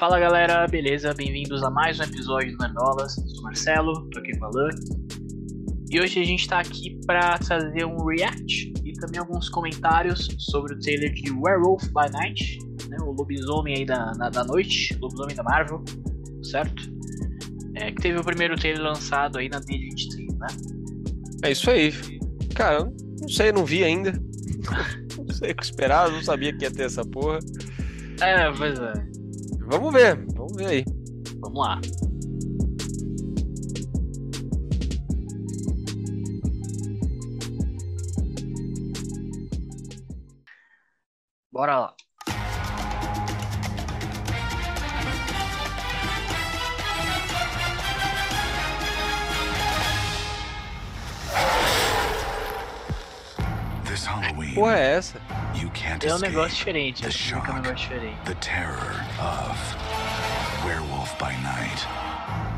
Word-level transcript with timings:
Fala 0.00 0.18
galera, 0.18 0.66
beleza? 0.66 1.12
Bem-vindos 1.12 1.62
a 1.62 1.68
mais 1.68 2.00
um 2.00 2.04
episódio 2.04 2.56
do 2.56 2.58
Nerdolas. 2.62 3.18
Eu 3.18 3.28
sou 3.28 3.40
o 3.40 3.42
Marcelo, 3.42 4.08
tô 4.08 4.18
aqui 4.20 4.34
com 4.38 4.46
a 4.46 4.48
Alan. 4.48 4.70
E 5.90 6.00
hoje 6.00 6.18
a 6.18 6.24
gente 6.24 6.48
tá 6.48 6.58
aqui 6.58 6.98
pra 7.04 7.36
trazer 7.36 7.84
um 7.84 8.02
react 8.06 8.72
e 8.82 8.94
também 8.94 9.20
alguns 9.20 9.50
comentários 9.50 10.26
sobre 10.38 10.72
o 10.72 10.80
trailer 10.80 11.12
de 11.12 11.30
Werewolf 11.30 11.84
by 11.88 12.10
Night, 12.14 12.58
né? 12.88 12.96
o 13.02 13.12
lobisomem 13.12 13.76
aí 13.76 13.84
da, 13.84 14.14
na, 14.16 14.30
da 14.30 14.42
noite, 14.42 14.96
lobisomem 15.02 15.36
da 15.36 15.42
Marvel, 15.42 15.84
certo? 16.44 16.82
É, 17.74 17.92
que 17.92 18.00
teve 18.00 18.18
o 18.18 18.24
primeiro 18.24 18.56
trailer 18.56 18.82
lançado 18.82 19.36
aí 19.36 19.50
na 19.50 19.60
D23, 19.60 20.38
né? 20.38 20.46
É 21.44 21.52
isso 21.52 21.70
aí. 21.70 21.92
Cara, 22.54 22.90
não 23.20 23.28
sei, 23.28 23.52
não 23.52 23.66
vi 23.66 23.84
ainda. 23.84 24.12
não 25.18 25.34
sei 25.34 25.50
o 25.50 25.54
que 25.54 25.62
esperar, 25.62 26.10
não 26.10 26.22
sabia 26.22 26.56
que 26.56 26.64
ia 26.64 26.70
ter 26.70 26.84
essa 26.84 27.04
porra. 27.04 27.38
É, 28.22 28.50
pois 28.50 28.78
é. 28.78 29.09
Vamos 29.70 29.92
ver, 29.92 30.16
vamos 30.34 30.56
ver 30.56 30.66
aí. 30.66 30.84
Vamos 31.38 31.64
lá. 31.64 31.80
Bora 41.52 41.78
lá. 41.78 41.94
Porra 54.54 54.76
é 54.78 54.96
essa? 54.96 55.20
you 55.54 55.70
can't 55.70 56.04
É 56.06 56.12
um 56.12 56.16
escape 56.16 56.32
negócio 56.32 56.56
diferente, 56.56 57.02
the 57.02 57.08
acho 57.08 57.18
que 57.18 57.32
é 57.32 57.36
um 57.36 57.40
shock, 57.40 57.52
negócio 57.52 57.74
diferente. 57.76 58.16
the 58.24 58.34
terror 58.36 59.04
of 59.18 59.58
Werewolf 60.64 61.16
by 61.18 61.32
Night. 61.42 61.86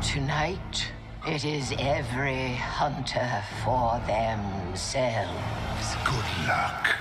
Tonight, 0.01 0.91
it 1.27 1.43
is 1.45 1.71
every 1.79 2.55
hunter 2.55 3.43
for 3.63 3.99
themselves. 4.05 5.95
Good 6.03 6.47
luck. 6.47 6.95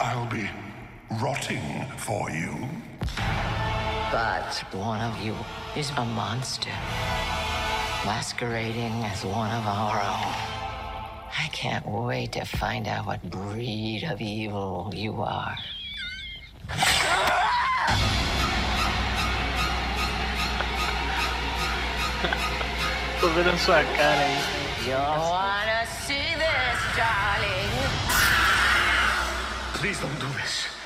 I'll 0.00 0.26
be 0.26 0.48
rotting 1.20 1.86
for 1.96 2.30
you. 2.30 2.68
But 4.10 4.64
one 4.72 5.00
of 5.00 5.20
you 5.22 5.34
is 5.76 5.90
a 5.96 6.04
monster, 6.04 6.72
masquerading 8.04 9.04
as 9.04 9.24
one 9.24 9.50
of 9.52 9.66
our 9.66 10.00
own. 10.00 10.59
I 11.38 11.48
can't 11.52 11.86
wait 11.86 12.32
to 12.32 12.44
find 12.44 12.88
out 12.88 13.06
what 13.06 13.22
breed 13.30 14.04
of 14.04 14.20
evil 14.20 14.92
you 14.94 15.22
are. 15.22 15.56
Tô 23.20 23.28
vendo 23.28 23.50
a 23.50 23.58
sua 23.58 23.84
cara 23.96 24.20
aí. 24.20 24.38
You 24.86 24.96
wanna 24.96 25.86
see 26.06 26.34
this, 26.36 26.80
darling? 26.96 27.70
Please 29.74 30.00
don't 30.00 30.18
do 30.18 30.28
this. 30.38 30.79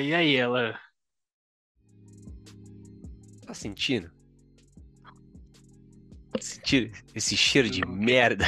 E 0.00 0.14
aí, 0.14 0.36
ela? 0.36 0.78
Tá 3.46 3.54
sentindo? 3.54 4.10
Sentir 6.40 6.92
esse 7.14 7.36
cheiro 7.36 7.68
de 7.70 7.86
merda? 7.86 8.44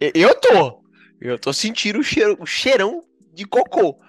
Eu 0.00 0.34
tô! 0.40 0.82
Eu 1.20 1.38
tô 1.38 1.52
sentindo 1.52 2.00
o, 2.00 2.02
cheiro, 2.02 2.36
o 2.40 2.46
cheirão 2.46 3.04
de 3.32 3.44
cocô. 3.44 4.00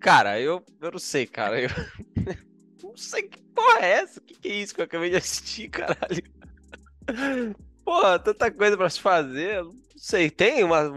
Cara, 0.00 0.40
eu, 0.40 0.64
eu 0.80 0.90
não 0.92 0.98
sei, 0.98 1.26
cara. 1.26 1.60
Eu 1.60 1.68
não 2.82 2.96
sei 2.96 3.24
que 3.24 3.42
porra 3.54 3.80
é 3.80 3.90
essa. 3.90 4.20
O 4.20 4.22
que, 4.22 4.34
que 4.34 4.48
é 4.48 4.54
isso 4.54 4.74
que 4.74 4.80
eu 4.80 4.86
acabei 4.86 5.10
de 5.10 5.16
assistir, 5.16 5.68
caralho? 5.68 6.22
Porra, 7.84 8.18
tanta 8.18 8.50
coisa 8.50 8.76
pra 8.76 8.88
se 8.88 9.00
fazer. 9.00 9.62
Não 9.62 9.74
sei, 9.96 10.30
tem 10.30 10.64
uma. 10.64 10.90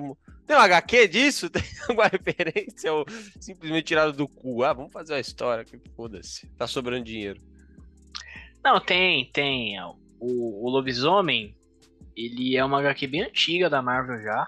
Tem 0.50 0.58
um 0.58 0.62
HQ 0.62 1.08
disso? 1.10 1.48
Tem 1.52 1.62
alguma 1.88 2.08
referência? 2.08 2.92
Ou 2.92 3.06
simplesmente 3.40 3.84
tirado 3.86 4.14
do 4.14 4.28
cu? 4.28 4.64
Ah, 4.64 4.74
vamos 4.74 4.92
fazer 4.92 5.14
uma 5.14 5.20
história. 5.20 5.64
Que 5.64 5.80
foda-se. 5.96 6.48
Tá 6.58 6.66
sobrando 6.66 7.06
dinheiro. 7.06 7.40
Não, 8.64 8.80
tem, 8.80 9.30
tem. 9.32 9.80
O, 10.20 10.66
o 10.66 10.70
Lobisomem, 10.72 11.56
ele 12.16 12.58
é 12.58 12.66
uma 12.66 12.80
HQ 12.80 13.06
bem 13.06 13.22
antiga 13.22 13.70
da 13.70 13.80
Marvel 13.80 14.24
já. 14.24 14.48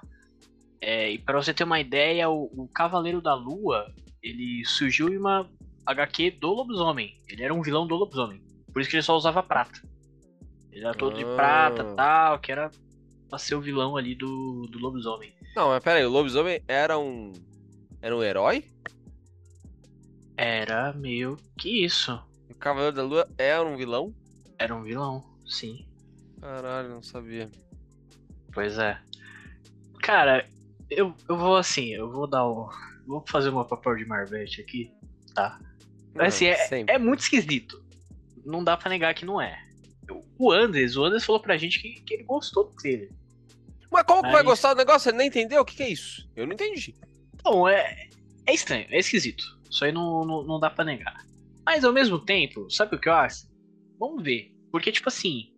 É, 0.82 1.12
e 1.12 1.20
pra 1.20 1.40
você 1.40 1.54
ter 1.54 1.66
uma 1.66 1.80
ideia, 1.80 2.28
o, 2.32 2.46
o 2.46 2.68
Cavaleiro 2.68 3.22
da 3.22 3.36
Lua, 3.36 3.94
ele 4.24 4.66
surgiu 4.66 5.08
em 5.08 5.18
uma 5.20 5.48
HQ 5.86 6.32
do 6.32 6.48
Lobisomem. 6.52 7.16
Ele 7.30 7.44
era 7.44 7.54
um 7.54 7.62
vilão 7.62 7.86
do 7.86 7.96
Lobisomem. 7.96 8.42
Por 8.74 8.82
isso 8.82 8.90
que 8.90 8.96
ele 8.96 9.04
só 9.04 9.16
usava 9.16 9.44
prata. 9.44 9.80
Ele 10.72 10.84
era 10.84 10.96
todo 10.96 11.16
de 11.16 11.24
Ah. 11.24 11.36
prata 11.36 11.84
e 11.84 11.96
tal, 11.96 12.40
que 12.40 12.52
era 12.52 12.72
pra 13.30 13.38
ser 13.38 13.54
o 13.54 13.62
vilão 13.62 13.96
ali 13.96 14.16
do, 14.16 14.66
do 14.68 14.80
Lobisomem. 14.80 15.32
Não, 15.56 15.70
mas 15.70 15.84
pera 15.84 16.00
aí, 16.00 16.06
o 16.06 16.10
lobisomem 16.10 16.64
era 16.68 16.98
um. 16.98 17.34
Era 18.02 18.16
um 18.16 18.24
herói? 18.24 18.66
Era 20.38 20.94
meio 20.94 21.38
que 21.58 21.84
isso. 21.84 22.20
O 22.50 22.56
Cavaleiro 22.56 22.96
da 22.96 23.04
Lua 23.04 23.30
era 23.38 23.64
um 23.64 23.76
vilão? 23.76 24.14
Era 24.58 24.76
um 24.76 24.82
vilão, 24.82 25.24
sim. 25.46 25.86
Caralho, 26.40 26.90
não 26.90 27.04
sabia. 27.04 27.50
Pois 28.54 28.78
é. 28.78 29.00
Cara, 30.02 30.48
eu, 30.90 31.14
eu 31.30 31.38
vou 31.38 31.56
assim, 31.58 31.90
eu 31.90 32.10
vou 32.12 32.28
dar 32.28 32.46
o. 32.46 32.70
Vou 33.06 33.24
fazer 33.28 33.50
o 33.50 33.54
meu 33.54 33.66
papel 33.66 33.96
de 33.98 34.06
Marvete 34.06 34.62
aqui, 34.62 34.92
tá? 35.34 35.60
Mas 36.14 36.36
assim, 36.36 36.46
é, 36.46 36.56
sempre. 36.56 36.94
é 36.94 36.98
muito 36.98 37.22
esquisito. 37.22 37.84
Não 38.46 38.64
dá 38.64 38.76
pra 38.76 38.90
negar 38.90 39.14
que 39.14 39.26
não 39.26 39.40
é. 39.40 39.64
O 40.38 40.52
Anders, 40.52 40.98
o 40.98 41.04
Anders 41.04 41.24
falou 41.24 41.42
pra 41.42 41.58
gente 41.58 41.80
que, 41.80 42.02
que 42.02 42.14
ele 42.16 42.24
gostou 42.24 42.66
do 42.66 42.76
trailer. 42.76 43.12
Como 44.12 44.24
que 44.24 44.32
vai 44.32 44.44
gostar 44.44 44.74
do 44.74 44.78
negócio? 44.78 45.10
Você 45.10 45.18
nem 45.18 45.28
entendeu? 45.28 45.62
O 45.62 45.66
que, 45.66 45.76
que 45.76 45.84
é 45.84 45.90
isso? 45.90 46.30
Eu 46.36 46.46
não 46.46 46.54
entendi. 46.54 46.94
Então, 47.34 47.68
é, 47.68 48.10
é 48.46 48.54
estranho, 48.54 48.86
é 48.90 49.00
esquisito. 49.00 49.44
Isso 49.70 49.84
aí 49.86 49.92
não, 49.92 50.26
não, 50.26 50.44
não 50.44 50.60
dá 50.60 50.70
pra 50.70 50.84
negar. 50.86 51.16
Mas 51.66 51.84
ao 51.84 51.94
mesmo 51.94 52.20
tempo, 52.20 52.70
sabe 52.70 52.96
o 52.96 53.00
que 53.00 53.08
eu 53.10 53.14
acho? 53.14 53.48
Vamos 54.00 54.24
ver. 54.24 54.52
Porque, 54.72 54.92
tipo 54.92 55.10
assim, 55.10 55.54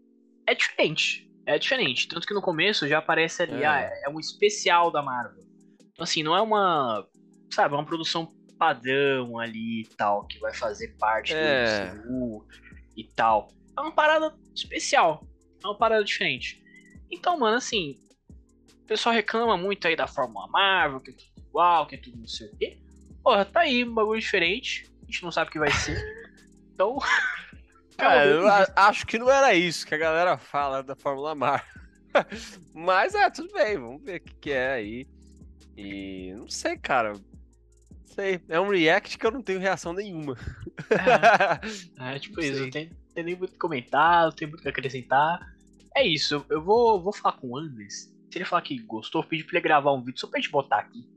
é 0.48 0.54
diferente. 0.54 1.30
É 1.46 1.58
diferente. 1.58 2.08
Tanto 2.08 2.26
que 2.28 2.34
no 2.34 2.42
começo 2.42 2.88
já 2.88 3.00
aparece 3.00 3.44
ali, 3.44 3.64
É. 3.64 3.66
ah, 3.66 3.92
é 4.06 4.10
um 4.10 4.20
especial 4.20 4.92
da 4.92 5.02
Marvel. 5.02 5.44
Então, 5.92 6.04
assim, 6.04 6.24
não 6.24 6.36
é 6.36 6.42
uma. 6.42 7.06
Sabe, 7.52 7.74
uma 7.76 7.86
produção 7.86 8.34
padrão 8.58 9.38
ali 9.40 9.82
e 9.82 9.88
tal, 9.98 10.26
que 10.26 10.40
vai 10.40 10.54
fazer 10.54 10.96
parte 10.98 11.34
É. 11.34 11.88
do 11.96 12.12
MCU 12.12 12.48
e 12.96 13.04
tal. 13.04 13.50
É 13.78 13.82
uma 13.82 13.92
parada 13.92 14.34
especial. 14.56 15.26
É 15.64 15.68
uma 15.68 15.78
parada 15.78 16.04
diferente. 16.04 16.62
Então, 17.12 17.38
mano, 17.38 17.58
assim. 17.58 17.96
O 18.94 18.96
pessoal 18.96 19.16
reclama 19.16 19.58
muito 19.58 19.88
aí 19.88 19.96
da 19.96 20.06
Fórmula 20.06 20.48
Marvel, 20.50 21.00
que 21.00 21.10
é 21.10 21.14
tudo 21.14 21.48
igual, 21.50 21.88
que 21.88 21.96
é 21.96 21.98
tudo 21.98 22.16
não 22.16 22.28
sei 22.28 22.48
o 22.48 22.58
quê. 22.58 22.78
Porra, 23.24 23.44
tá 23.44 23.62
aí 23.62 23.84
um 23.84 23.92
bagulho 23.92 24.22
diferente. 24.22 24.88
A 25.02 25.06
gente 25.06 25.24
não 25.24 25.32
sabe 25.32 25.50
o 25.50 25.52
que 25.52 25.58
vai 25.58 25.72
ser. 25.72 26.00
Então. 26.72 27.00
Cara, 27.98 28.24
é 28.24 28.34
eu 28.34 28.48
acho 28.76 29.08
que 29.08 29.18
não 29.18 29.32
era 29.32 29.56
isso 29.56 29.88
que 29.88 29.96
a 29.96 29.98
galera 29.98 30.38
fala 30.38 30.84
da 30.84 30.96
Fórmula 30.96 31.34
Mar. 31.34 31.68
Mas 32.72 33.16
é, 33.16 33.32
tudo 33.32 33.52
bem, 33.52 33.80
vamos 33.80 34.04
ver 34.04 34.18
o 34.18 34.24
que, 34.24 34.36
que 34.36 34.52
é 34.52 34.74
aí. 34.74 35.08
E 35.76 36.32
não 36.38 36.48
sei, 36.48 36.78
cara. 36.78 37.14
Não 37.14 38.14
sei. 38.14 38.42
É 38.48 38.60
um 38.60 38.70
react 38.70 39.18
que 39.18 39.26
eu 39.26 39.32
não 39.32 39.42
tenho 39.42 39.60
reação 39.60 39.92
nenhuma. 39.94 40.38
É, 42.00 42.20
tipo 42.22 42.36
Não 42.36 42.44
isso, 42.44 42.58
sei. 42.58 42.64
não 42.66 42.70
tem, 42.70 42.92
tem 43.16 43.24
nem 43.24 43.36
muito 43.36 43.50
o 43.50 43.54
que 43.54 43.60
comentar, 43.60 44.26
não 44.26 44.32
tem 44.32 44.48
muito 44.48 44.60
o 44.60 44.64
que 44.64 44.70
acrescentar. 44.70 45.40
É 45.96 46.06
isso, 46.06 46.36
eu, 46.36 46.46
eu 46.58 46.62
vou, 46.62 47.02
vou 47.02 47.12
falar 47.12 47.38
com 47.38 47.50
o 47.50 47.58
Anders. 47.58 48.13
Se 48.34 48.40
ele 48.40 48.46
falar 48.46 48.64
que 48.64 48.80
gostou, 48.80 49.22
eu 49.22 49.28
pedi 49.28 49.44
pra 49.44 49.60
ele 49.60 49.64
gravar 49.64 49.94
um 49.94 50.02
vídeo 50.02 50.20
só 50.20 50.26
pra 50.26 50.40
gente 50.40 50.50
botar 50.50 50.80
aqui. 50.80 51.08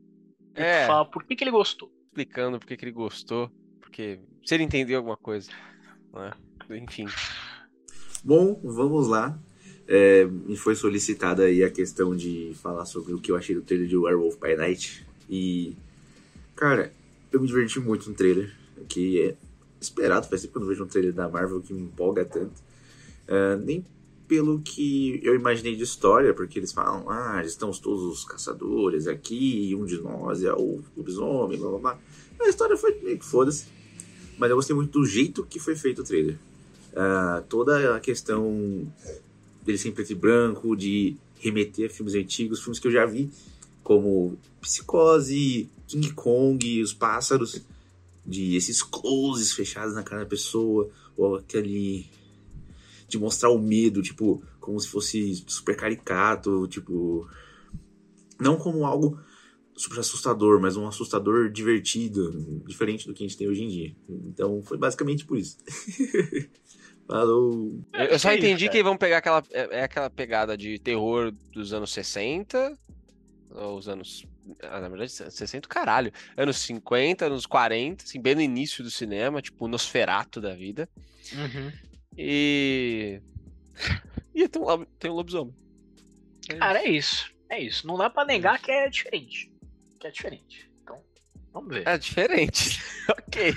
É. 0.54 0.86
falar 0.86 1.06
por 1.06 1.24
que, 1.24 1.34
que 1.34 1.42
ele 1.42 1.50
gostou. 1.50 1.90
Explicando 2.08 2.58
porque 2.58 2.76
que 2.76 2.84
ele 2.84 2.92
gostou. 2.92 3.50
Porque 3.80 4.20
se 4.44 4.54
ele 4.54 4.64
entendeu 4.64 4.98
alguma 4.98 5.16
coisa. 5.16 5.50
né? 6.12 6.30
Enfim. 6.68 7.06
Bom, 8.22 8.60
vamos 8.62 9.08
lá. 9.08 9.38
É, 9.88 10.26
me 10.26 10.58
foi 10.58 10.74
solicitada 10.74 11.44
aí 11.44 11.64
a 11.64 11.70
questão 11.70 12.14
de 12.14 12.52
falar 12.60 12.84
sobre 12.84 13.14
o 13.14 13.18
que 13.18 13.32
eu 13.32 13.36
achei 13.36 13.54
do 13.54 13.62
trailer 13.62 13.88
de 13.88 13.96
Werewolf 13.96 14.36
by 14.38 14.54
Night. 14.54 15.06
E, 15.26 15.74
cara, 16.54 16.92
eu 17.32 17.40
me 17.40 17.46
diverti 17.46 17.80
muito 17.80 18.10
no 18.10 18.14
trailer. 18.14 18.54
Que 18.90 19.22
é 19.22 19.34
esperado, 19.80 20.28
faz 20.28 20.42
tempo 20.42 20.52
que 20.52 20.58
eu 20.58 20.60
não 20.60 20.68
vejo 20.68 20.84
um 20.84 20.86
trailer 20.86 21.14
da 21.14 21.30
Marvel 21.30 21.62
que 21.62 21.72
me 21.72 21.80
empolga 21.80 22.26
tanto. 22.26 22.62
É, 23.26 23.56
nem 23.56 23.82
pelo 24.28 24.60
que 24.60 25.20
eu 25.22 25.34
imaginei 25.34 25.76
de 25.76 25.82
história, 25.82 26.34
porque 26.34 26.58
eles 26.58 26.72
falam, 26.72 27.08
ah, 27.08 27.42
estamos 27.44 27.78
todos 27.78 28.02
os 28.04 28.24
caçadores 28.24 29.06
aqui, 29.06 29.74
um 29.78 29.84
de 29.84 30.00
nós 30.00 30.42
é 30.42 30.52
o 30.52 30.82
lobisomem, 30.96 31.58
blá 31.58 31.70
blá 31.70 31.78
blá. 31.78 31.98
A 32.40 32.48
história 32.48 32.76
foi 32.76 32.94
meio 33.02 33.18
que 33.18 33.24
foda-se. 33.24 33.66
Mas 34.38 34.50
eu 34.50 34.56
gostei 34.56 34.76
muito 34.76 34.98
do 34.98 35.06
jeito 35.06 35.44
que 35.44 35.58
foi 35.58 35.74
feito 35.76 36.02
o 36.02 36.04
trailer. 36.04 36.36
Ah, 36.94 37.42
toda 37.48 37.96
a 37.96 38.00
questão 38.00 38.86
dele 39.64 39.78
ser 39.78 39.88
em 39.88 39.92
preto 39.92 40.12
e 40.12 40.14
branco, 40.14 40.76
de 40.76 41.16
remeter 41.38 41.90
a 41.90 41.92
filmes 41.92 42.14
antigos, 42.14 42.60
filmes 42.60 42.78
que 42.78 42.86
eu 42.86 42.92
já 42.92 43.06
vi, 43.06 43.30
como 43.82 44.36
Psicose, 44.60 45.68
King 45.86 46.12
Kong, 46.12 46.82
Os 46.82 46.92
Pássaros, 46.92 47.62
de 48.24 48.56
esses 48.56 48.82
closes 48.82 49.52
fechados 49.52 49.94
na 49.94 50.02
cara 50.02 50.22
da 50.22 50.28
pessoa, 50.28 50.90
ou 51.16 51.36
aquele 51.36 52.06
de 53.08 53.18
mostrar 53.18 53.50
o 53.50 53.58
medo, 53.58 54.02
tipo, 54.02 54.42
como 54.60 54.78
se 54.80 54.88
fosse 54.88 55.44
super 55.46 55.76
caricato, 55.76 56.66
tipo, 56.68 57.28
não 58.40 58.56
como 58.56 58.84
algo 58.84 59.18
super 59.76 60.00
assustador, 60.00 60.60
mas 60.60 60.76
um 60.76 60.86
assustador 60.86 61.50
divertido, 61.50 62.62
diferente 62.66 63.06
do 63.06 63.12
que 63.12 63.22
a 63.22 63.26
gente 63.26 63.36
tem 63.36 63.48
hoje 63.48 63.62
em 63.62 63.68
dia. 63.68 63.96
Então, 64.08 64.62
foi 64.62 64.78
basicamente 64.78 65.24
por 65.24 65.38
isso. 65.38 65.58
Falou. 67.06 67.78
Eu 67.92 68.04
eu 68.06 68.18
só 68.18 68.30
é 68.30 68.36
isso, 68.36 68.44
entendi 68.44 68.68
que 68.68 68.82
vão 68.82 68.96
pegar 68.96 69.18
aquela, 69.18 69.42
é, 69.52 69.80
é 69.80 69.84
aquela 69.84 70.10
pegada 70.10 70.56
de 70.56 70.78
terror 70.78 71.32
dos 71.52 71.72
anos 71.72 71.92
60, 71.92 72.76
ou 73.50 73.78
os 73.78 73.88
anos. 73.88 74.26
ah, 74.62 74.80
na 74.80 74.88
verdade, 74.88 75.12
60, 75.12 75.68
caralho. 75.68 76.12
Anos 76.36 76.56
50, 76.58 77.26
anos 77.26 77.46
40, 77.46 78.04
assim, 78.04 78.20
bem 78.20 78.34
no 78.34 78.40
início 78.40 78.82
do 78.82 78.90
cinema, 78.90 79.40
tipo 79.40 79.64
o 79.64 79.68
Nosferato 79.68 80.40
da 80.40 80.54
vida. 80.54 80.88
Uhum. 81.32 81.72
E. 82.16 83.20
E 84.38 84.46
tem 84.48 84.60
um, 84.60 84.84
tem 84.98 85.10
um 85.10 85.14
lobisomem. 85.14 85.54
É 86.50 86.54
Cara, 86.56 86.80
é 86.80 86.90
isso. 86.90 87.32
É 87.48 87.58
isso. 87.58 87.86
Não 87.86 87.96
dá 87.96 88.10
pra 88.10 88.22
negar 88.22 88.60
que 88.60 88.70
é 88.70 88.86
diferente. 88.86 89.50
Que 89.98 90.08
é 90.08 90.10
diferente. 90.10 90.70
Então, 90.82 91.00
vamos 91.54 91.70
ver. 91.74 91.88
É 91.88 91.96
diferente. 91.96 92.78
ok. 93.08 93.54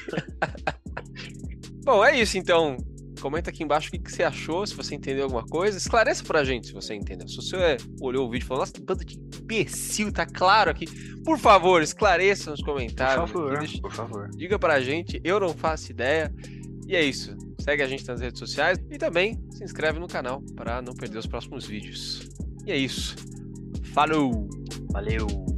Bom, 1.84 2.04
é 2.06 2.18
isso 2.20 2.38
então. 2.38 2.78
Comenta 3.22 3.50
aqui 3.50 3.62
embaixo 3.62 3.90
o 3.90 3.92
que, 3.92 4.00
que 4.00 4.10
você 4.10 4.24
achou, 4.24 4.66
se 4.66 4.74
você 4.74 4.96
entendeu 4.96 5.26
alguma 5.26 5.46
coisa. 5.46 5.78
Esclareça 5.78 6.24
pra 6.24 6.46
gente 6.46 6.68
se 6.68 6.74
você 6.74 6.94
entendeu. 6.96 7.28
Se 7.28 7.36
você 7.36 7.58
é, 7.58 7.78
olhou 8.00 8.26
o 8.26 8.32
vídeo 8.32 8.46
e 8.46 8.48
falou, 8.48 8.62
nossa, 8.62 8.72
que 8.72 8.80
bando 8.80 9.04
de 9.04 9.18
imbecil, 9.20 10.14
tá 10.14 10.26
claro 10.26 10.72
aqui. 10.72 10.86
Por 11.26 11.38
favor, 11.38 11.82
esclareça 11.84 12.52
nos 12.52 12.62
por 12.62 12.68
comentários. 12.68 13.30
favor, 13.30 13.52
aqui, 13.58 13.66
deixa- 13.68 13.82
por 13.82 13.92
favor. 13.92 14.30
Diga 14.30 14.58
pra 14.58 14.80
gente, 14.80 15.20
eu 15.26 15.38
não 15.42 15.54
faço 15.54 15.92
ideia. 15.92 16.34
E 16.90 16.96
é 16.96 17.04
isso. 17.04 17.38
Segue 17.60 17.84
a 17.84 17.88
gente 17.88 18.08
nas 18.08 18.20
redes 18.20 18.40
sociais 18.40 18.80
e 18.90 18.98
também 18.98 19.40
se 19.52 19.64
inscreve 19.64 20.00
no 20.00 20.08
canal 20.08 20.42
para 20.56 20.82
não 20.82 20.96
perder 20.96 21.20
os 21.20 21.28
próximos 21.28 21.68
vídeos. 21.68 22.28
E 22.66 22.72
é 22.72 22.78
isso. 22.78 23.16
Falou! 23.94 24.50
Valeu. 24.92 25.49